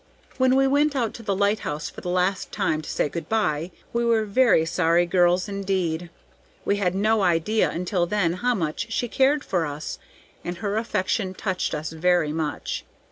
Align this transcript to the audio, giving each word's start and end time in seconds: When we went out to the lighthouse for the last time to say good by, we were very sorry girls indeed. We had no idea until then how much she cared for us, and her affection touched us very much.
When 0.39 0.55
we 0.55 0.65
went 0.65 0.95
out 0.95 1.13
to 1.13 1.21
the 1.21 1.35
lighthouse 1.35 1.87
for 1.91 2.01
the 2.01 2.09
last 2.09 2.51
time 2.51 2.81
to 2.81 2.89
say 2.89 3.07
good 3.07 3.29
by, 3.29 3.69
we 3.93 4.03
were 4.03 4.25
very 4.25 4.65
sorry 4.65 5.05
girls 5.05 5.47
indeed. 5.47 6.09
We 6.65 6.77
had 6.77 6.95
no 6.95 7.21
idea 7.21 7.69
until 7.69 8.07
then 8.07 8.33
how 8.33 8.55
much 8.55 8.91
she 8.91 9.07
cared 9.07 9.43
for 9.43 9.63
us, 9.67 9.99
and 10.43 10.57
her 10.57 10.75
affection 10.75 11.35
touched 11.35 11.75
us 11.75 11.91
very 11.91 12.31
much. 12.33 12.83